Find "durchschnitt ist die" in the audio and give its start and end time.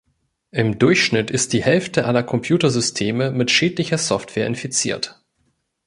0.79-1.61